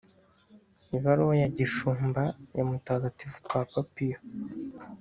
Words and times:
ibaruwa 0.95 1.33
ya 1.41 1.49
gishumba 1.57 2.21
ya 2.57 2.63
mutagatifu 2.69 3.37
papa 3.49 3.79
piyo 3.93 4.19